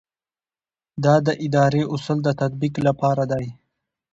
دا 1.03 1.15
د 1.25 1.29
اداري 1.45 1.83
اصولو 1.93 2.23
د 2.25 2.29
تطبیق 2.41 2.75
لپاره 2.87 3.23
دی. 3.31 3.45